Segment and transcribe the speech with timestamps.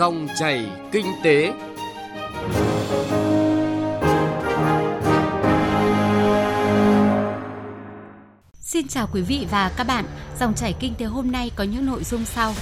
[0.00, 1.52] Dòng chảy kinh tế.
[8.60, 10.04] Xin chào quý vị và các bạn.
[10.38, 12.54] Dòng chảy kinh tế hôm nay có những nội dung sau.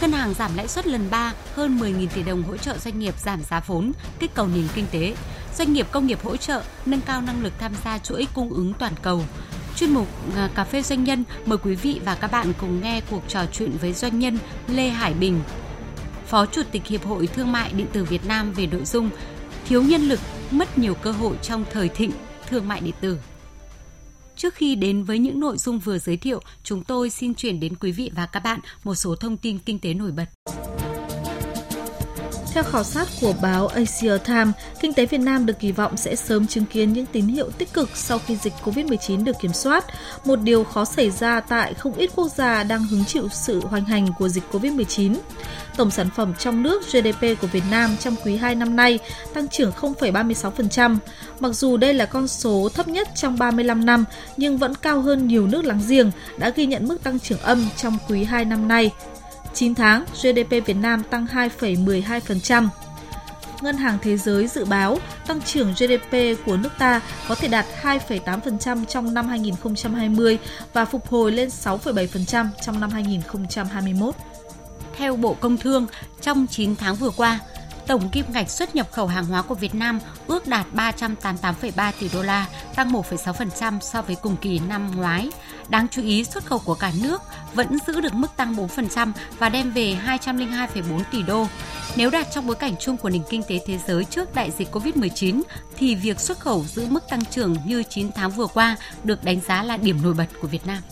[0.00, 3.14] Ngân hàng giảm lãi suất lần 3, hơn 10.000 tỷ đồng hỗ trợ doanh nghiệp
[3.18, 5.14] giảm giá vốn, kích cầu nền kinh tế.
[5.58, 8.72] Doanh nghiệp công nghiệp hỗ trợ nâng cao năng lực tham gia chuỗi cung ứng
[8.78, 9.22] toàn cầu.
[9.76, 10.06] Chuyên mục
[10.36, 13.40] à, Cà phê Doanh nhân mời quý vị và các bạn cùng nghe cuộc trò
[13.52, 14.38] chuyện với doanh nhân
[14.68, 15.40] Lê Hải Bình,
[16.26, 19.10] Phó Chủ tịch Hiệp hội Thương mại Điện tử Việt Nam về nội dung
[19.66, 22.10] thiếu nhân lực, mất nhiều cơ hội trong thời thịnh
[22.48, 23.18] thương mại điện tử.
[24.36, 27.74] Trước khi đến với những nội dung vừa giới thiệu, chúng tôi xin chuyển đến
[27.76, 30.26] quý vị và các bạn một số thông tin kinh tế nổi bật.
[32.56, 36.16] Theo khảo sát của báo Asia Times, kinh tế Việt Nam được kỳ vọng sẽ
[36.16, 39.84] sớm chứng kiến những tín hiệu tích cực sau khi dịch COVID-19 được kiểm soát,
[40.24, 43.84] một điều khó xảy ra tại không ít quốc gia đang hứng chịu sự hoành
[43.84, 45.14] hành của dịch COVID-19.
[45.76, 48.98] Tổng sản phẩm trong nước GDP của Việt Nam trong quý 2 năm nay
[49.34, 50.96] tăng trưởng 0,36%.
[51.40, 54.04] Mặc dù đây là con số thấp nhất trong 35 năm,
[54.36, 57.68] nhưng vẫn cao hơn nhiều nước láng giềng đã ghi nhận mức tăng trưởng âm
[57.76, 58.90] trong quý 2 năm nay.
[59.56, 62.68] 9 tháng, GDP Việt Nam tăng 2,12%.
[63.60, 67.66] Ngân hàng Thế giới dự báo tăng trưởng GDP của nước ta có thể đạt
[67.82, 70.38] 2,8% trong năm 2020
[70.72, 74.14] và phục hồi lên 6,7% trong năm 2021.
[74.96, 75.86] Theo Bộ Công Thương,
[76.20, 77.40] trong 9 tháng vừa qua,
[77.86, 82.08] tổng kim ngạch xuất nhập khẩu hàng hóa của Việt Nam ước đạt 388,3 tỷ
[82.12, 85.30] đô la, tăng 1,6% so với cùng kỳ năm ngoái.
[85.68, 87.22] Đáng chú ý, xuất khẩu của cả nước
[87.54, 91.46] vẫn giữ được mức tăng 4% và đem về 202,4 tỷ đô.
[91.96, 94.68] Nếu đạt trong bối cảnh chung của nền kinh tế thế giới trước đại dịch
[94.72, 95.42] COVID-19
[95.76, 99.40] thì việc xuất khẩu giữ mức tăng trưởng như 9 tháng vừa qua được đánh
[99.40, 100.82] giá là điểm nổi bật của Việt Nam.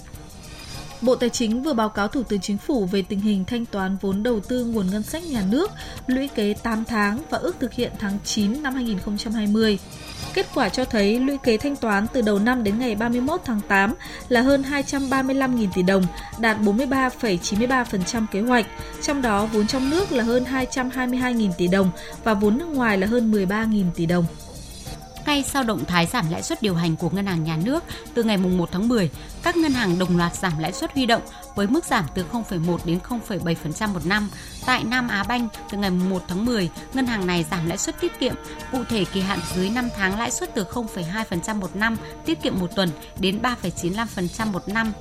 [1.00, 3.97] Bộ Tài chính vừa báo cáo Thủ tướng Chính phủ về tình hình thanh toán
[4.00, 5.70] vốn đầu tư nguồn ngân sách nhà nước
[6.06, 9.78] lũy kế 8 tháng và ước thực hiện tháng 9 năm 2020.
[10.34, 13.61] Kết quả cho thấy lũy kế thanh toán từ đầu năm đến ngày 31 tháng
[13.68, 13.95] 8
[14.28, 16.02] là hơn 235.000 tỷ đồng,
[16.39, 18.67] đạt 43,93% kế hoạch,
[19.02, 21.90] trong đó vốn trong nước là hơn 222.000 tỷ đồng
[22.24, 24.24] và vốn nước ngoài là hơn 13.000 tỷ đồng
[25.27, 28.23] ngay sau động thái giảm lãi suất điều hành của ngân hàng nhà nước từ
[28.23, 29.11] ngày 1 tháng 10,
[29.42, 31.23] các ngân hàng đồng loạt giảm lãi suất huy động
[31.55, 34.29] với mức giảm từ 0,1 đến 0,7% một năm.
[34.67, 38.01] Tại Nam Á Banh, từ ngày 1 tháng 10, ngân hàng này giảm lãi suất
[38.01, 38.34] tiết kiệm,
[38.73, 42.58] cụ thể kỳ hạn dưới 5 tháng lãi suất từ 0,2% một năm, tiết kiệm
[42.58, 42.89] một tuần
[43.20, 44.92] đến 3,95% một năm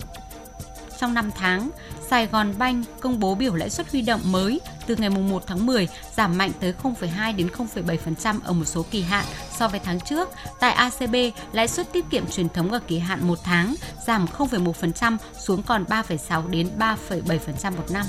[1.00, 1.70] trong 5 tháng,
[2.10, 5.66] Sài Gòn Banh công bố biểu lãi suất huy động mới từ ngày 1 tháng
[5.66, 10.00] 10 giảm mạnh tới 0,2 đến 0,7% ở một số kỳ hạn so với tháng
[10.00, 10.30] trước.
[10.60, 11.16] Tại ACB,
[11.54, 13.76] lãi suất tiết kiệm truyền thống ở kỳ hạn 1 tháng
[14.08, 18.06] giảm 0,1% xuống còn 3,6 đến 3,7% một năm.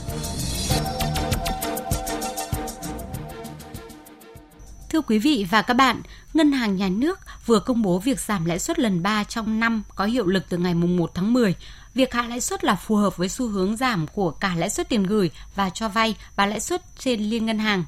[4.95, 6.03] Thưa quý vị và các bạn,
[6.35, 9.83] Ngân hàng Nhà nước vừa công bố việc giảm lãi suất lần 3 trong năm
[9.95, 11.55] có hiệu lực từ ngày 1 tháng 10
[11.95, 14.89] Việc hạ lãi suất là phù hợp với xu hướng giảm của cả lãi suất
[14.89, 17.85] tiền gửi và cho vay và lãi suất trên liên ngân hàng.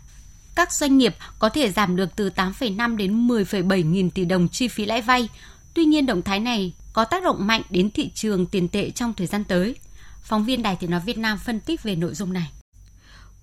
[0.55, 4.69] Các doanh nghiệp có thể giảm được từ 8,5 đến 10,7 nghìn tỷ đồng chi
[4.69, 5.29] phí lãi vay.
[5.75, 9.15] Tuy nhiên, động thái này có tác động mạnh đến thị trường tiền tệ trong
[9.15, 9.77] thời gian tới.
[10.23, 12.51] Phóng viên Đài Tiếng Nói Việt Nam phân tích về nội dung này.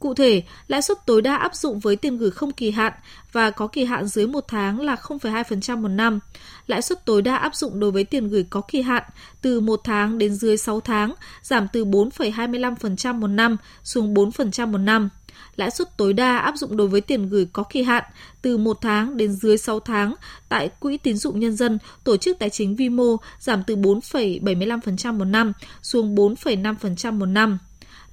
[0.03, 2.93] Cụ thể, lãi suất tối đa áp dụng với tiền gửi không kỳ hạn
[3.31, 6.19] và có kỳ hạn dưới một tháng là 0,2% một năm.
[6.67, 9.03] Lãi suất tối đa áp dụng đối với tiền gửi có kỳ hạn
[9.41, 14.77] từ 1 tháng đến dưới 6 tháng giảm từ 4,25% một năm xuống 4% một
[14.77, 15.09] năm.
[15.55, 18.03] Lãi suất tối đa áp dụng đối với tiền gửi có kỳ hạn
[18.41, 20.15] từ 1 tháng đến dưới 6 tháng
[20.49, 25.17] tại Quỹ tín dụng nhân dân, tổ chức tài chính vi mô giảm từ 4,75%
[25.17, 27.57] một năm xuống 4,5% một năm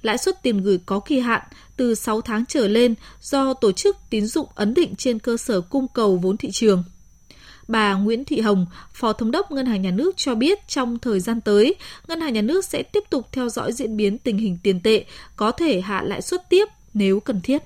[0.01, 1.41] lãi suất tiền gửi có kỳ hạn
[1.77, 5.61] từ 6 tháng trở lên do tổ chức tín dụng ấn định trên cơ sở
[5.61, 6.83] cung cầu vốn thị trường.
[7.67, 11.19] Bà Nguyễn Thị Hồng, Phó Thống đốc Ngân hàng Nhà nước cho biết trong thời
[11.19, 11.75] gian tới,
[12.07, 15.05] Ngân hàng Nhà nước sẽ tiếp tục theo dõi diễn biến tình hình tiền tệ,
[15.35, 17.63] có thể hạ lãi suất tiếp nếu cần thiết.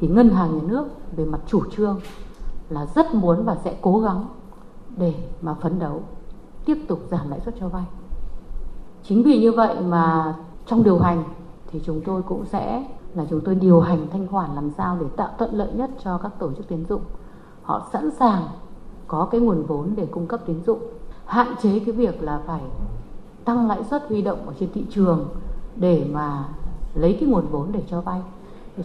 [0.00, 0.84] Thì Ngân hàng Nhà nước
[1.16, 2.00] về mặt chủ trương
[2.68, 4.28] là rất muốn và sẽ cố gắng
[4.96, 6.04] để mà phấn đấu
[6.66, 7.84] tiếp tục giảm lãi suất cho vay.
[9.08, 10.34] Chính vì như vậy mà
[10.66, 11.24] trong điều hành
[11.72, 15.06] thì chúng tôi cũng sẽ là chúng tôi điều hành thanh khoản làm sao để
[15.16, 17.02] tạo thuận lợi nhất cho các tổ chức tín dụng.
[17.62, 18.42] Họ sẵn sàng
[19.06, 20.78] có cái nguồn vốn để cung cấp tín dụng.
[21.24, 22.62] Hạn chế cái việc là phải
[23.44, 25.28] tăng lãi suất huy động ở trên thị trường
[25.76, 26.48] để mà
[26.94, 28.22] lấy cái nguồn vốn để cho vay.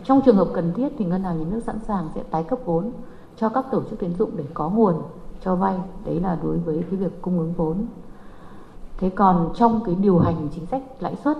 [0.04, 2.60] Trong trường hợp cần thiết thì ngân hàng nhà nước sẵn sàng sẽ tái cấp
[2.66, 2.92] vốn
[3.38, 4.96] cho các tổ chức tín dụng để có nguồn
[5.44, 5.80] cho vay.
[6.06, 7.86] Đấy là đối với cái việc cung ứng vốn.
[8.98, 11.38] Thế còn trong cái điều hành chính sách lãi suất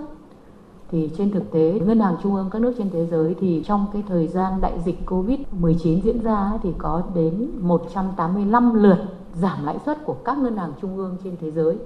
[0.90, 3.86] thì trên thực tế ngân hàng trung ương các nước trên thế giới thì trong
[3.92, 8.98] cái thời gian đại dịch Covid-19 diễn ra thì có đến 185 lượt
[9.34, 11.76] giảm lãi suất của các ngân hàng trung ương trên thế giới.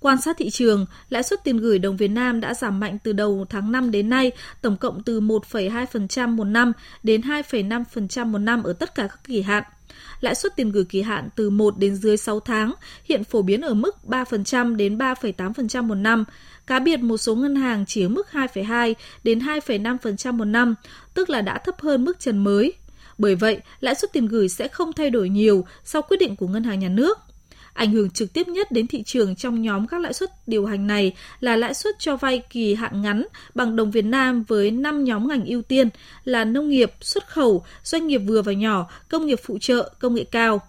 [0.00, 3.12] Quan sát thị trường, lãi suất tiền gửi đồng Việt Nam đã giảm mạnh từ
[3.12, 6.72] đầu tháng 5 đến nay, tổng cộng từ 1,2% một năm
[7.02, 9.62] đến 2,5% một năm ở tất cả các kỳ hạn.
[10.20, 12.74] Lãi suất tiền gửi kỳ hạn từ 1 đến dưới 6 tháng
[13.04, 16.24] hiện phổ biến ở mức 3% đến 3,8% một năm.
[16.66, 18.94] Cá biệt một số ngân hàng chỉ ở mức 2,2
[19.24, 20.74] đến 2,5% một năm,
[21.14, 22.72] tức là đã thấp hơn mức trần mới.
[23.18, 26.46] Bởi vậy, lãi suất tiền gửi sẽ không thay đổi nhiều sau quyết định của
[26.46, 27.18] ngân hàng nhà nước.
[27.72, 30.86] Ảnh hưởng trực tiếp nhất đến thị trường trong nhóm các lãi suất điều hành
[30.86, 35.04] này là lãi suất cho vay kỳ hạn ngắn bằng đồng Việt Nam với 5
[35.04, 35.88] nhóm ngành ưu tiên
[36.24, 40.14] là nông nghiệp, xuất khẩu, doanh nghiệp vừa và nhỏ, công nghiệp phụ trợ, công
[40.14, 40.60] nghệ cao.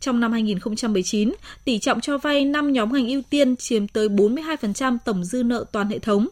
[0.00, 1.34] Trong năm 2019,
[1.64, 5.64] tỷ trọng cho vay 5 nhóm ngành ưu tiên chiếm tới 42% tổng dư nợ
[5.72, 6.28] toàn hệ thống.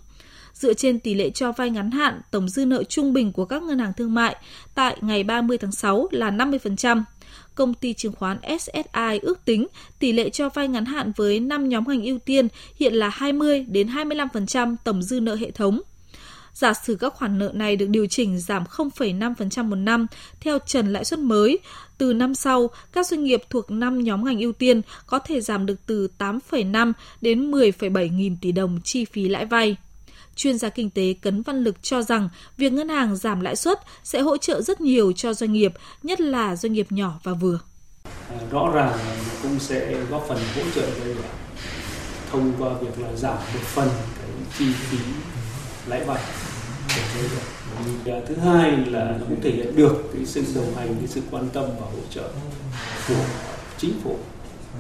[0.59, 3.63] Dựa trên tỷ lệ cho vay ngắn hạn, tổng dư nợ trung bình của các
[3.63, 4.37] ngân hàng thương mại
[4.75, 7.03] tại ngày 30 tháng 6 là 50%
[7.55, 9.67] công ty chứng khoán SSI ước tính
[9.99, 13.65] tỷ lệ cho vay ngắn hạn với 5 nhóm ngành ưu tiên hiện là 20
[13.69, 15.81] đến 25% tổng dư nợ hệ thống.
[16.53, 20.07] Giả sử các khoản nợ này được điều chỉnh giảm 0,5% một năm
[20.41, 21.59] theo trần lãi suất mới,
[21.99, 25.67] từ năm sau, các doanh nghiệp thuộc 5 nhóm ngành ưu tiên có thể giảm
[25.67, 29.77] được từ 8,5 đến 10,7 nghìn tỷ đồng chi phí lãi vay
[30.37, 33.81] chuyên gia kinh tế Cấn Văn Lực cho rằng việc ngân hàng giảm lãi suất
[34.05, 35.73] sẽ hỗ trợ rất nhiều cho doanh nghiệp,
[36.03, 37.59] nhất là doanh nghiệp nhỏ và vừa.
[38.05, 41.23] À, rõ ràng là cũng sẽ góp phần hỗ trợ cho
[42.31, 43.89] thông qua việc là giảm một phần
[44.19, 44.99] cái chi phí
[45.87, 46.23] lãi vay
[48.27, 51.49] thứ hai là nó cũng thể hiện được cái sự đồng hành cái sự quan
[51.53, 52.31] tâm và hỗ trợ
[53.09, 53.25] của
[53.79, 54.19] chính phủ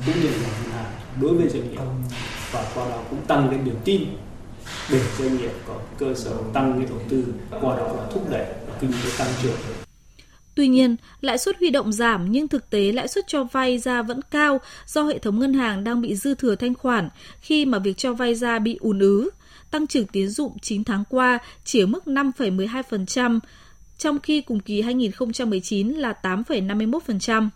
[0.06, 1.80] cũng như là ngân hàng đối với doanh nghiệp.
[2.52, 4.04] Và qua đó cũng tăng lên niềm tin
[4.92, 8.46] để doanh nghiệp có cơ sở tăng cái đầu tư qua đó là thúc đẩy
[8.80, 9.56] kinh tế tăng trưởng
[10.54, 14.02] Tuy nhiên, lãi suất huy động giảm nhưng thực tế lãi suất cho vay ra
[14.02, 17.08] vẫn cao do hệ thống ngân hàng đang bị dư thừa thanh khoản
[17.40, 19.30] khi mà việc cho vay ra bị ùn ứ.
[19.70, 23.40] Tăng trưởng tiến dụng 9 tháng qua chỉ ở mức 5,12%,
[23.98, 27.48] trong khi cùng kỳ 2019 là 8,51%.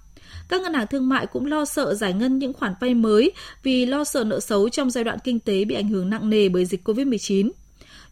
[0.49, 3.33] Các ngân hàng thương mại cũng lo sợ giải ngân những khoản vay mới
[3.63, 6.49] vì lo sợ nợ xấu trong giai đoạn kinh tế bị ảnh hưởng nặng nề
[6.49, 7.51] bởi dịch COVID-19.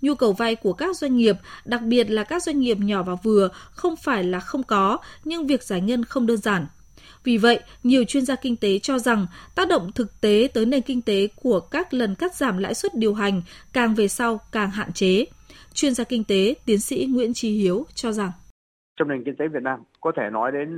[0.00, 3.14] Nhu cầu vay của các doanh nghiệp, đặc biệt là các doanh nghiệp nhỏ và
[3.14, 6.66] vừa, không phải là không có, nhưng việc giải ngân không đơn giản.
[7.24, 10.82] Vì vậy, nhiều chuyên gia kinh tế cho rằng tác động thực tế tới nền
[10.82, 13.42] kinh tế của các lần cắt giảm lãi suất điều hành
[13.72, 15.24] càng về sau càng hạn chế.
[15.74, 18.30] Chuyên gia kinh tế tiến sĩ Nguyễn Trí Hiếu cho rằng
[18.98, 20.68] trong nền kinh tế Việt Nam có thể nói đến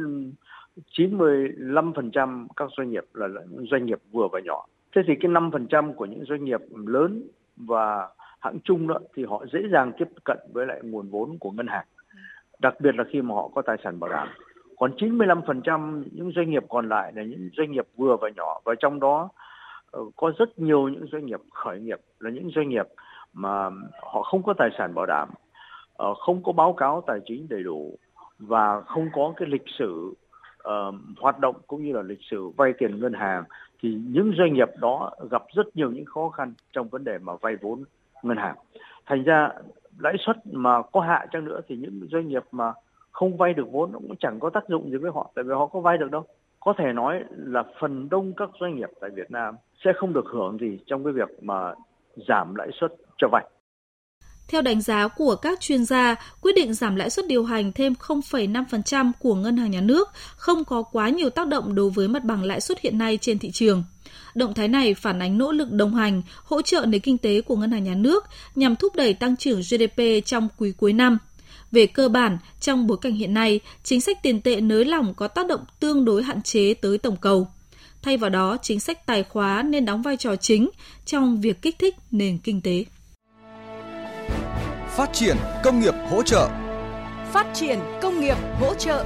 [0.76, 3.28] 95% các doanh nghiệp là
[3.70, 4.67] doanh nghiệp vừa và nhỏ.
[4.96, 7.22] Thế thì cái 5% của những doanh nghiệp lớn
[7.56, 8.08] và
[8.40, 11.67] hãng chung đó thì họ dễ dàng tiếp cận với lại nguồn vốn của ngân
[11.67, 11.87] hàng.
[12.58, 14.28] Đặc biệt là khi mà họ có tài sản bảo đảm.
[14.78, 18.75] Còn 95% những doanh nghiệp còn lại là những doanh nghiệp vừa và nhỏ và
[18.81, 19.28] trong đó
[19.90, 22.87] ờ, có rất nhiều những doanh nghiệp khởi nghiệp là những doanh nghiệp
[23.32, 23.70] mà
[24.02, 25.28] họ không có tài sản bảo đảm,
[25.96, 27.99] ờ, không có báo cáo tài chính đầy đủ
[28.38, 30.14] và không có cái lịch sử
[30.68, 33.44] uh, hoạt động cũng như là lịch sử vay tiền ngân hàng
[33.82, 37.32] thì những doanh nghiệp đó gặp rất nhiều những khó khăn trong vấn đề mà
[37.40, 37.84] vay vốn
[38.22, 38.56] ngân hàng.
[39.06, 39.48] Thành ra
[39.98, 42.72] lãi suất mà có hạ chăng nữa thì những doanh nghiệp mà
[43.12, 45.67] không vay được vốn cũng chẳng có tác dụng gì với họ tại vì họ
[45.67, 46.24] có vay được đâu.
[46.60, 50.26] Có thể nói là phần đông các doanh nghiệp tại Việt Nam sẽ không được
[50.26, 51.74] hưởng gì trong cái việc mà
[52.29, 53.44] giảm lãi suất cho vay.
[54.50, 57.94] Theo đánh giá của các chuyên gia, quyết định giảm lãi suất điều hành thêm
[58.00, 62.24] 0,5% của Ngân hàng Nhà nước không có quá nhiều tác động đối với mặt
[62.24, 63.84] bằng lãi suất hiện nay trên thị trường.
[64.34, 67.56] Động thái này phản ánh nỗ lực đồng hành, hỗ trợ nền kinh tế của
[67.56, 71.19] Ngân hàng Nhà nước nhằm thúc đẩy tăng trưởng GDP trong quý cuối năm.
[71.72, 75.28] Về cơ bản, trong bối cảnh hiện nay, chính sách tiền tệ nới lỏng có
[75.28, 77.48] tác động tương đối hạn chế tới tổng cầu.
[78.02, 80.70] Thay vào đó, chính sách tài khóa nên đóng vai trò chính
[81.06, 82.84] trong việc kích thích nền kinh tế.
[85.00, 86.48] Phát triển công nghiệp hỗ trợ.
[87.32, 89.04] Phát triển công nghiệp hỗ trợ.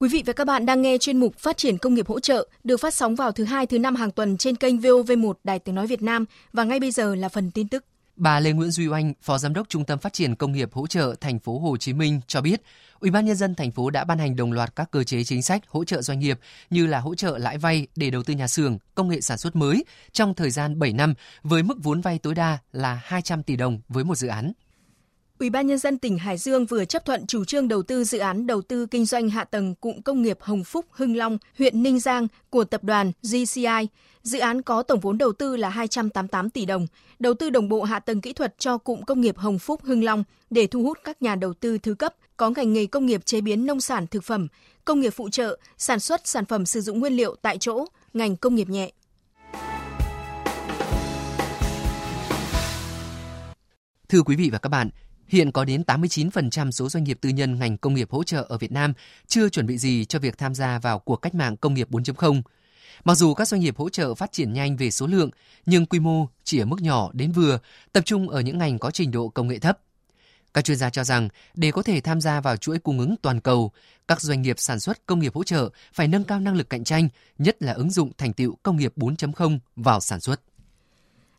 [0.00, 2.48] Quý vị và các bạn đang nghe chuyên mục Phát triển công nghiệp hỗ trợ
[2.64, 5.74] được phát sóng vào thứ hai thứ năm hàng tuần trên kênh VOV1 Đài Tiếng
[5.74, 7.84] nói Việt Nam và ngay bây giờ là phần tin tức.
[8.16, 10.86] Bà Lê Nguyễn Duy Oanh, Phó Giám đốc Trung tâm Phát triển Công nghiệp Hỗ
[10.86, 12.62] trợ thành phố Hồ Chí Minh cho biết,
[13.00, 15.42] Ủy ban nhân dân thành phố đã ban hành đồng loạt các cơ chế chính
[15.42, 16.38] sách hỗ trợ doanh nghiệp
[16.70, 19.56] như là hỗ trợ lãi vay để đầu tư nhà xưởng, công nghệ sản xuất
[19.56, 23.56] mới trong thời gian 7 năm với mức vốn vay tối đa là 200 tỷ
[23.56, 24.52] đồng với một dự án.
[25.38, 28.18] Ủy ban nhân dân tỉnh Hải Dương vừa chấp thuận chủ trương đầu tư dự
[28.18, 31.82] án đầu tư kinh doanh hạ tầng cụm công nghiệp Hồng Phúc Hưng Long, huyện
[31.82, 33.88] Ninh Giang của tập đoàn GCI.
[34.22, 36.86] Dự án có tổng vốn đầu tư là 288 tỷ đồng,
[37.18, 40.04] đầu tư đồng bộ hạ tầng kỹ thuật cho cụm công nghiệp Hồng Phúc Hưng
[40.04, 43.26] Long để thu hút các nhà đầu tư thứ cấp có ngành nghề công nghiệp
[43.26, 44.48] chế biến nông sản thực phẩm,
[44.84, 48.36] công nghiệp phụ trợ, sản xuất sản phẩm sử dụng nguyên liệu tại chỗ, ngành
[48.36, 48.90] công nghiệp nhẹ.
[54.08, 54.90] Thưa quý vị và các bạn,
[55.28, 58.58] Hiện có đến 89% số doanh nghiệp tư nhân ngành công nghiệp hỗ trợ ở
[58.58, 58.92] Việt Nam
[59.26, 62.42] chưa chuẩn bị gì cho việc tham gia vào cuộc cách mạng công nghiệp 4.0.
[63.04, 65.30] Mặc dù các doanh nghiệp hỗ trợ phát triển nhanh về số lượng,
[65.66, 67.58] nhưng quy mô chỉ ở mức nhỏ đến vừa,
[67.92, 69.78] tập trung ở những ngành có trình độ công nghệ thấp.
[70.54, 73.40] Các chuyên gia cho rằng, để có thể tham gia vào chuỗi cung ứng toàn
[73.40, 73.72] cầu,
[74.08, 76.84] các doanh nghiệp sản xuất công nghiệp hỗ trợ phải nâng cao năng lực cạnh
[76.84, 80.40] tranh, nhất là ứng dụng thành tựu công nghiệp 4.0 vào sản xuất.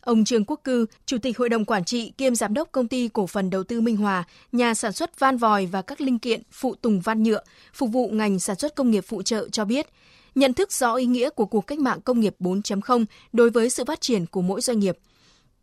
[0.08, 3.08] Ông Trương Quốc Cư, Chủ tịch Hội đồng Quản trị kiêm Giám đốc Công ty
[3.14, 6.42] Cổ phần Đầu tư Minh Hòa, nhà sản xuất van vòi và các linh kiện
[6.52, 7.40] phụ tùng van nhựa,
[7.74, 9.88] phục vụ ngành sản xuất công nghiệp phụ trợ cho biết,
[10.36, 13.86] nhận thức rõ ý nghĩa của cuộc cách mạng công nghiệp 4.0 đối với sự
[13.86, 14.98] phát triển của mỗi doanh nghiệp.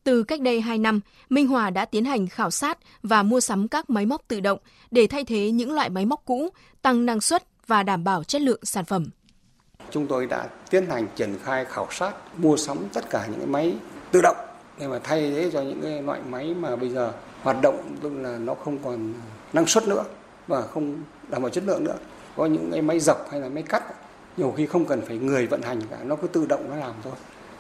[0.04, 3.68] Từ cách đây 2 năm, Minh Hòa đã tiến hành khảo sát và mua sắm
[3.68, 4.58] các máy móc tự động
[4.90, 6.48] để thay thế những loại máy móc cũ,
[6.82, 9.10] tăng năng suất và đảm bảo chất lượng sản phẩm.
[9.90, 13.74] Chúng tôi đã tiến hành triển khai khảo sát, mua sắm tất cả những máy
[14.14, 14.36] tự động.
[14.78, 18.12] Để mà thay thế cho những cái loại máy mà bây giờ hoạt động, tức
[18.16, 19.12] là nó không còn
[19.52, 20.04] năng suất nữa
[20.46, 21.96] và không đảm bảo chất lượng nữa.
[22.36, 23.82] Có những cái máy dập hay là máy cắt,
[24.36, 26.92] nhiều khi không cần phải người vận hành cả, nó cứ tự động nó làm
[27.04, 27.12] thôi.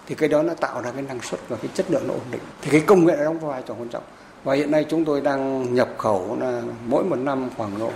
[0.06, 2.24] Thì cái đó nó tạo ra cái năng suất và cái chất lượng nó ổn
[2.30, 2.40] định.
[2.62, 4.02] Thì cái công nghệ nó đóng vai trò quan trọng.
[4.44, 7.90] Và hiện nay chúng tôi đang nhập khẩu là mỗi một năm khoảng độ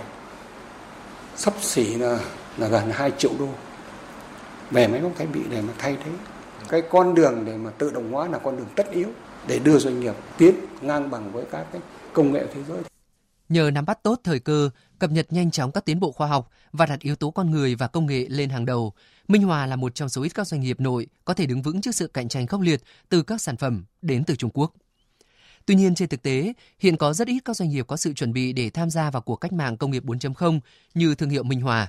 [1.35, 2.19] sắp xỉ là
[2.57, 3.47] là gần 2 triệu đô.
[4.71, 6.11] Về máy móc thiết bị để mà thay thế
[6.69, 9.07] cái con đường để mà tự động hóa là con đường tất yếu
[9.47, 11.81] để đưa doanh nghiệp tiến ngang bằng với các cái
[12.13, 12.77] công nghệ thế giới.
[13.49, 16.49] Nhờ nắm bắt tốt thời cơ, cập nhật nhanh chóng các tiến bộ khoa học
[16.71, 18.93] và đặt yếu tố con người và công nghệ lên hàng đầu,
[19.27, 21.81] Minh Hòa là một trong số ít các doanh nghiệp nội có thể đứng vững
[21.81, 24.73] trước sự cạnh tranh khốc liệt từ các sản phẩm đến từ Trung Quốc.
[25.65, 28.33] Tuy nhiên trên thực tế, hiện có rất ít các doanh nghiệp có sự chuẩn
[28.33, 30.59] bị để tham gia vào cuộc cách mạng công nghiệp 4.0
[30.93, 31.87] như thương hiệu Minh Hòa.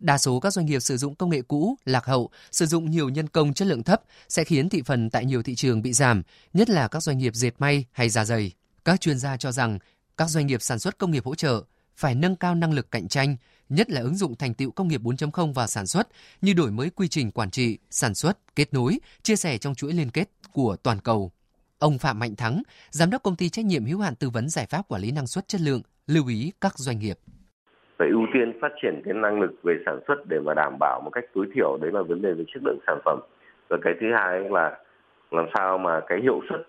[0.00, 3.08] Đa số các doanh nghiệp sử dụng công nghệ cũ, lạc hậu, sử dụng nhiều
[3.08, 6.22] nhân công chất lượng thấp sẽ khiến thị phần tại nhiều thị trường bị giảm,
[6.52, 8.52] nhất là các doanh nghiệp dệt may hay da dày.
[8.84, 9.78] Các chuyên gia cho rằng
[10.16, 11.62] các doanh nghiệp sản xuất công nghiệp hỗ trợ
[11.96, 13.36] phải nâng cao năng lực cạnh tranh,
[13.68, 16.08] nhất là ứng dụng thành tựu công nghiệp 4.0 vào sản xuất
[16.40, 19.92] như đổi mới quy trình quản trị, sản xuất, kết nối, chia sẻ trong chuỗi
[19.92, 21.32] liên kết của toàn cầu.
[21.78, 24.66] Ông Phạm Mạnh Thắng, giám đốc công ty trách nhiệm hữu hạn tư vấn giải
[24.66, 27.18] pháp quản lý năng suất chất lượng, lưu ý các doanh nghiệp
[28.00, 31.00] phải ưu tiên phát triển cái năng lực về sản xuất để mà đảm bảo
[31.04, 31.78] một cách tối thiểu.
[31.82, 33.20] Đấy là vấn đề về chất lượng sản phẩm.
[33.68, 34.78] Và cái thứ hai là
[35.30, 36.60] làm sao mà cái hiệu suất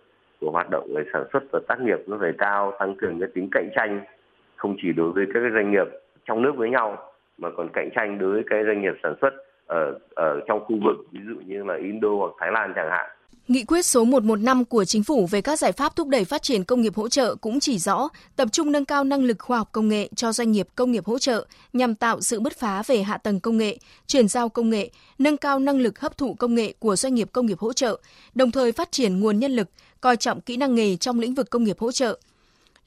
[0.41, 3.29] của hoạt động về sản xuất và tác nghiệp nó phải cao, tăng cường cái
[3.33, 4.01] tính cạnh tranh,
[4.55, 5.88] không chỉ đối với các cái doanh nghiệp
[6.25, 9.33] trong nước với nhau, mà còn cạnh tranh đối với cái doanh nghiệp sản xuất
[9.71, 13.09] ở ở trong khu vực ví dụ như là Indo hoặc Thái Lan chẳng hạn
[13.47, 16.63] Nghị quyết số 115 của Chính phủ về các giải pháp thúc đẩy phát triển
[16.63, 19.69] công nghiệp hỗ trợ cũng chỉ rõ tập trung nâng cao năng lực khoa học
[19.71, 23.03] công nghệ cho doanh nghiệp công nghiệp hỗ trợ nhằm tạo sự bứt phá về
[23.03, 26.55] hạ tầng công nghệ, chuyển giao công nghệ, nâng cao năng lực hấp thụ công
[26.55, 27.99] nghệ của doanh nghiệp công nghiệp hỗ trợ,
[28.35, 29.67] đồng thời phát triển nguồn nhân lực,
[30.01, 32.19] coi trọng kỹ năng nghề trong lĩnh vực công nghiệp hỗ trợ.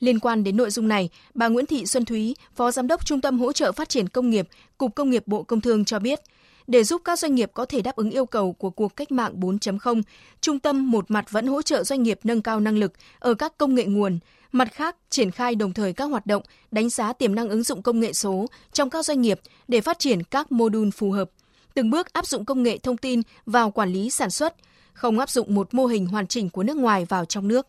[0.01, 3.21] Liên quan đến nội dung này, bà Nguyễn Thị Xuân Thúy, Phó Giám đốc Trung
[3.21, 4.49] tâm Hỗ trợ Phát triển Công nghiệp,
[4.79, 6.21] Cục Công nghiệp Bộ Công Thương cho biết–
[6.67, 9.41] để giúp các doanh nghiệp có thể đáp ứng yêu cầu của cuộc cách mạng
[9.41, 10.03] 4.0,
[10.41, 13.59] trung tâm một mặt vẫn hỗ trợ doanh nghiệp nâng cao năng lực ở các
[13.59, 14.19] công nghệ nguồn,
[14.53, 17.83] mặt khác triển khai đồng thời các hoạt động đánh giá tiềm năng ứng dụng
[17.83, 21.31] công nghệ số trong các doanh nghiệp để phát triển các mô đun phù hợp,
[21.75, 24.55] từng bước áp dụng công nghệ thông tin vào quản lý sản xuất,
[24.93, 27.67] không áp dụng một mô hình hoàn chỉnh của nước ngoài vào trong nước.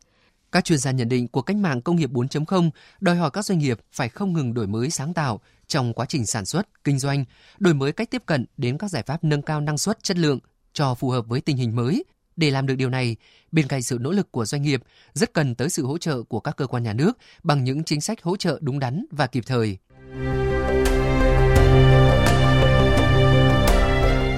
[0.51, 2.69] Các chuyên gia nhận định cuộc cách mạng công nghiệp 4.0
[3.01, 6.25] đòi hỏi các doanh nghiệp phải không ngừng đổi mới sáng tạo trong quá trình
[6.25, 7.25] sản xuất, kinh doanh,
[7.57, 10.39] đổi mới cách tiếp cận đến các giải pháp nâng cao năng suất, chất lượng
[10.73, 12.03] cho phù hợp với tình hình mới.
[12.35, 13.15] Để làm được điều này,
[13.51, 16.39] bên cạnh sự nỗ lực của doanh nghiệp, rất cần tới sự hỗ trợ của
[16.39, 19.43] các cơ quan nhà nước bằng những chính sách hỗ trợ đúng đắn và kịp
[19.47, 19.77] thời.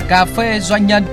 [0.09, 1.03] Cà phê doanh nhân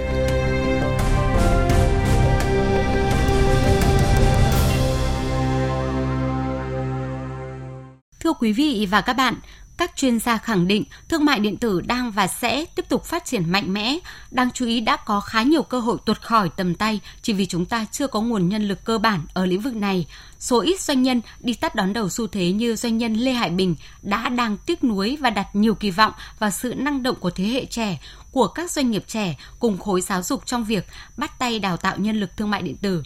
[8.25, 9.35] Thưa quý vị và các bạn,
[9.77, 13.25] các chuyên gia khẳng định thương mại điện tử đang và sẽ tiếp tục phát
[13.25, 13.99] triển mạnh mẽ.
[14.31, 17.47] Đáng chú ý đã có khá nhiều cơ hội tuột khỏi tầm tay chỉ vì
[17.47, 20.07] chúng ta chưa có nguồn nhân lực cơ bản ở lĩnh vực này.
[20.39, 23.51] Số ít doanh nhân đi tắt đón đầu xu thế như doanh nhân Lê Hải
[23.51, 27.31] Bình đã đang tiếc nuối và đặt nhiều kỳ vọng vào sự năng động của
[27.31, 27.99] thế hệ trẻ,
[28.33, 31.97] của các doanh nghiệp trẻ cùng khối giáo dục trong việc bắt tay đào tạo
[31.99, 33.03] nhân lực thương mại điện tử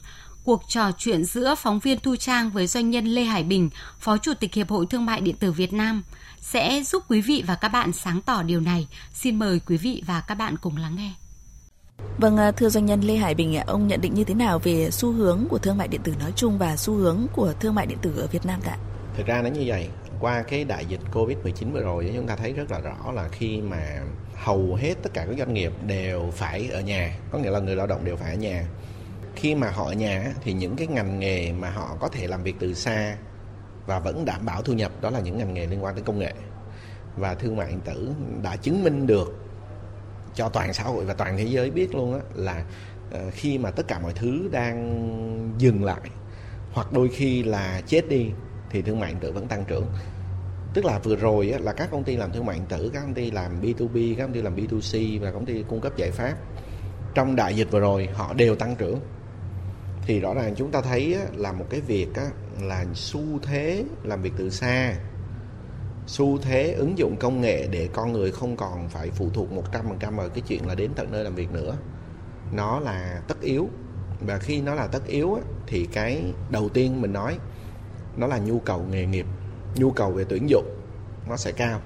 [0.48, 4.18] cuộc trò chuyện giữa phóng viên Thu Trang với doanh nhân Lê Hải Bình, Phó
[4.18, 6.02] Chủ tịch Hiệp hội Thương mại Điện tử Việt Nam
[6.40, 8.88] sẽ giúp quý vị và các bạn sáng tỏ điều này.
[9.12, 11.10] Xin mời quý vị và các bạn cùng lắng nghe.
[12.18, 14.90] Vâng, à, thưa doanh nhân Lê Hải Bình, ông nhận định như thế nào về
[14.90, 17.86] xu hướng của thương mại điện tử nói chung và xu hướng của thương mại
[17.86, 18.76] điện tử ở Việt Nam ạ?
[19.16, 19.88] Thực ra nó như vậy,
[20.20, 23.60] qua cái đại dịch Covid-19 vừa rồi chúng ta thấy rất là rõ là khi
[23.60, 24.00] mà
[24.34, 27.76] hầu hết tất cả các doanh nghiệp đều phải ở nhà, có nghĩa là người
[27.76, 28.64] lao động đều phải ở nhà.
[29.40, 32.42] Khi mà họ ở nhà thì những cái ngành nghề mà họ có thể làm
[32.42, 33.16] việc từ xa
[33.86, 36.18] và vẫn đảm bảo thu nhập đó là những ngành nghề liên quan tới công
[36.18, 36.32] nghệ.
[37.16, 38.10] Và thương mại điện tử
[38.42, 39.48] đã chứng minh được
[40.34, 42.64] cho toàn xã hội và toàn thế giới biết luôn á là
[43.10, 46.10] ờ, khi mà tất cả mọi thứ đang dừng lại
[46.72, 48.30] hoặc đôi khi là chết đi
[48.70, 49.86] thì thương mại điện tử vẫn tăng trưởng
[50.74, 53.00] tức là vừa rồi á, là các công ty làm thương mại điện tử các
[53.00, 56.10] công ty làm B2B các công ty làm B2C và công ty cung cấp giải
[56.10, 56.34] pháp
[57.14, 59.00] trong đại dịch vừa rồi họ đều tăng trưởng
[60.08, 62.08] thì rõ ràng chúng ta thấy là một cái việc
[62.60, 64.94] là xu thế làm việc từ xa.
[66.06, 69.48] Xu thế ứng dụng công nghệ để con người không còn phải phụ thuộc
[70.00, 71.76] 100% vào cái chuyện là đến tận nơi làm việc nữa.
[72.52, 73.68] Nó là tất yếu.
[74.20, 77.38] Và khi nó là tất yếu thì cái đầu tiên mình nói,
[78.16, 79.26] nó là nhu cầu nghề nghiệp,
[79.76, 80.74] nhu cầu về tuyển dụng,
[81.28, 81.80] nó sẽ cao.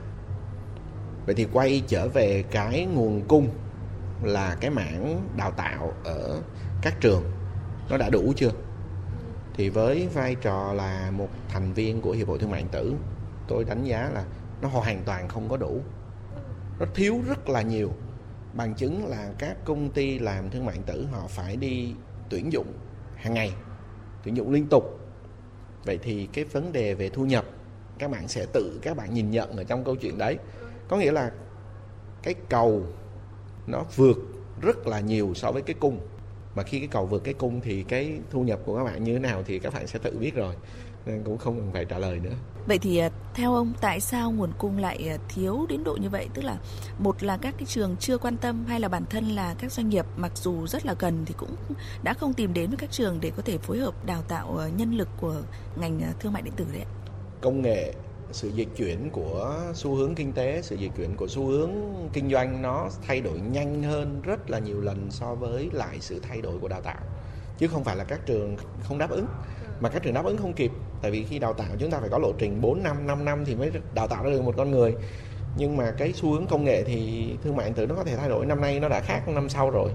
[1.27, 3.49] Vậy thì quay trở về cái nguồn cung
[4.23, 6.41] là cái mảng đào tạo ở
[6.83, 7.23] các trường
[7.93, 8.51] nó đã đủ chưa?
[9.55, 12.95] Thì với vai trò là một thành viên của hiệp hội thương mại điện tử,
[13.49, 14.25] tôi đánh giá là
[14.63, 15.81] nó hoàn toàn không có đủ.
[16.81, 17.93] Nó thiếu rất là nhiều.
[18.55, 21.95] Bằng chứng là các công ty làm thương mại điện tử họ phải đi
[22.31, 22.73] tuyển dụng
[23.17, 23.53] hàng ngày,
[24.25, 25.01] tuyển dụng liên tục.
[25.85, 27.45] Vậy thì cái vấn đề về thu nhập,
[27.99, 30.39] các bạn sẽ tự, các bạn nhìn nhận ở trong câu chuyện đấy.
[30.89, 31.33] Có nghĩa là
[32.23, 32.87] cái cầu
[33.67, 34.17] nó vượt
[34.61, 36.01] rất là nhiều so với cái cung
[36.55, 39.13] mà khi cái cầu vượt cái cung thì cái thu nhập của các bạn như
[39.13, 40.55] thế nào thì các bạn sẽ tự biết rồi.
[41.07, 42.35] Nên cũng không cần phải trả lời nữa.
[42.67, 46.09] Vậy thì à, theo ông tại sao nguồn cung lại à, thiếu đến độ như
[46.09, 46.29] vậy?
[46.35, 46.57] Tức là
[46.99, 49.89] một là các cái trường chưa quan tâm hay là bản thân là các doanh
[49.89, 51.57] nghiệp mặc dù rất là cần thì cũng
[52.03, 54.69] đã không tìm đến với các trường để có thể phối hợp đào tạo à,
[54.77, 55.35] nhân lực của
[55.77, 56.85] ngành thương mại điện tử đấy
[57.41, 57.93] công nghệ
[58.33, 61.71] sự dịch chuyển của xu hướng kinh tế, sự dịch chuyển của xu hướng
[62.13, 66.21] kinh doanh nó thay đổi nhanh hơn rất là nhiều lần so với lại sự
[66.29, 67.01] thay đổi của đào tạo.
[67.59, 69.27] Chứ không phải là các trường không đáp ứng.
[69.81, 70.71] Mà các trường đáp ứng không kịp,
[71.03, 73.45] tại vì khi đào tạo chúng ta phải có lộ trình 4 năm 5 năm
[73.45, 74.95] thì mới đào tạo ra được một con người.
[75.57, 78.17] Nhưng mà cái xu hướng công nghệ thì thương mại điện tử nó có thể
[78.17, 78.47] thay đổi.
[78.47, 79.91] Năm nay nó đã khác năm sau rồi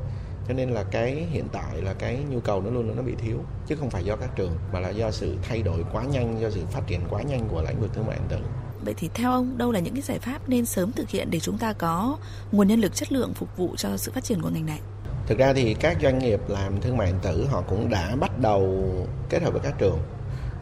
[0.47, 3.37] cho nên là cái hiện tại là cái nhu cầu nó luôn nó bị thiếu
[3.67, 6.49] chứ không phải do các trường mà là do sự thay đổi quá nhanh do
[6.49, 8.37] sự phát triển quá nhanh của lĩnh vực thương mại điện tử
[8.85, 11.39] Vậy thì theo ông đâu là những cái giải pháp nên sớm thực hiện để
[11.39, 12.17] chúng ta có
[12.51, 14.79] nguồn nhân lực chất lượng phục vụ cho sự phát triển của ngành này?
[15.27, 18.39] Thực ra thì các doanh nghiệp làm thương mại điện tử họ cũng đã bắt
[18.39, 18.85] đầu
[19.29, 19.99] kết hợp với các trường.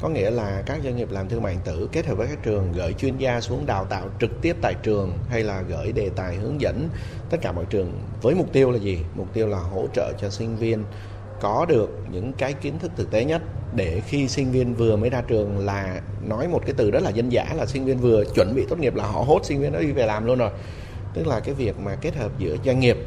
[0.05, 2.43] Có nghĩa là các doanh nghiệp làm thương mại điện tử kết hợp với các
[2.43, 6.09] trường gửi chuyên gia xuống đào tạo trực tiếp tại trường hay là gửi đề
[6.09, 6.89] tài hướng dẫn,
[7.29, 7.91] tất cả mọi trường
[8.21, 8.99] với mục tiêu là gì?
[9.15, 10.83] Mục tiêu là hỗ trợ cho sinh viên
[11.41, 13.41] có được những cái kiến thức thực tế nhất
[13.75, 17.09] để khi sinh viên vừa mới ra trường là, nói một cái từ rất là
[17.09, 19.71] dân dã là sinh viên vừa chuẩn bị tốt nghiệp là họ hốt sinh viên
[19.71, 20.51] đó đi về làm luôn rồi
[21.13, 22.97] tức là cái việc mà kết hợp giữa doanh nghiệp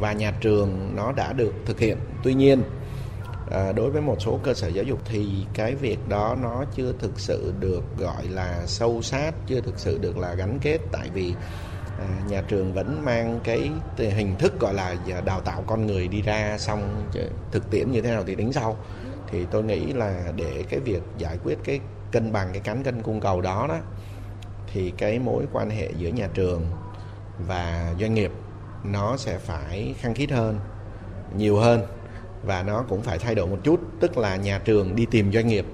[0.00, 2.62] và nhà trường nó đã được thực hiện tuy nhiên
[3.50, 6.92] à, đối với một số cơ sở giáo dục thì cái việc đó nó chưa
[6.98, 10.78] thực sự được gọi là sâu sát chưa thực sự được là gắn kết.
[10.92, 11.34] Tại vì
[11.98, 16.22] à, nhà trường vẫn mang cái hình thức gọi là đào tạo con người đi
[16.22, 17.10] ra xong
[17.52, 18.76] thực tiễn như thế nào thì tính sau.
[19.30, 21.80] Thì tôi nghĩ là để cái việc giải quyết cái
[22.12, 23.78] cân bằng cái cán cân cung cầu đó đó
[24.72, 26.66] thì cái mối quan hệ giữa nhà trường
[27.46, 28.32] và doanh nghiệp
[28.84, 30.58] nó sẽ phải khăng khít hơn
[31.36, 31.82] nhiều hơn
[32.42, 35.46] và nó cũng phải thay đổi một chút tức là nhà trường đi tìm doanh
[35.46, 35.66] nghiệp.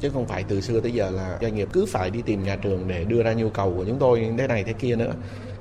[0.00, 2.56] Chứ không phải từ xưa tới giờ là doanh nghiệp cứ phải đi tìm nhà
[2.56, 5.12] trường để đưa ra nhu cầu của chúng tôi thế này thế kia nữa.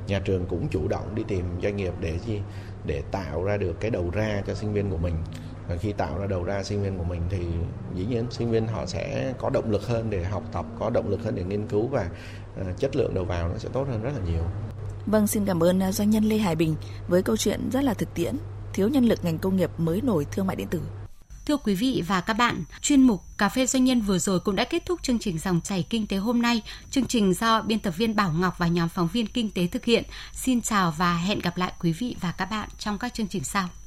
[0.07, 2.41] Nhà trường cũng chủ động đi tìm doanh nghiệp để gì?
[2.85, 5.15] Để tạo ra được cái đầu ra cho sinh viên của mình.
[5.67, 7.37] Và khi tạo ra đầu ra sinh viên của mình thì
[7.95, 11.09] dĩ nhiên sinh viên họ sẽ có động lực hơn để học tập có động
[11.09, 12.09] lực hơn để nghiên cứu và
[12.57, 14.43] ờ, chất lượng đầu vào nó sẽ tốt hơn rất là nhiều.
[15.05, 16.75] Vâng, xin cảm ơn ờ, doanh nhân Lê Hải Bình
[17.07, 18.35] với câu chuyện rất là thực tiễn,
[18.79, 20.81] thiếu nhân lực ngành công nghiệp mới nổi thương mại điện tử.
[21.45, 24.55] Thưa quý vị và các bạn, chuyên mục Cà phê doanh nhân vừa rồi cũng
[24.55, 26.61] đã kết thúc chương trình dòng chảy kinh tế hôm nay.
[26.91, 29.85] Chương trình do biên tập viên Bảo Ngọc và nhóm phóng viên kinh tế thực
[29.85, 30.03] hiện.
[30.33, 33.43] Xin chào và hẹn gặp lại quý vị và các bạn trong các chương trình
[33.43, 33.69] sau.